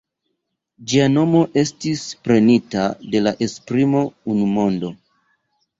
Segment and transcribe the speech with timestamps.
[0.93, 4.97] Ĝia nomo estis prenita de la esprimo "unu mondo".